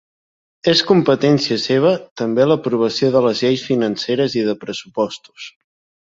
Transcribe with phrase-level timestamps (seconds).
[0.71, 1.91] És competència seva
[2.21, 5.47] també l'aprovació de les lleis financeres i de pressupostos.